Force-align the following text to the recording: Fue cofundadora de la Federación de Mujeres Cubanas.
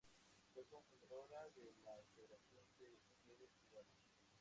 Fue 0.55 0.65
cofundadora 0.65 1.43
de 1.55 1.75
la 1.85 1.91
Federación 2.15 2.65
de 2.79 2.97
Mujeres 3.19 3.51
Cubanas. 3.59 4.01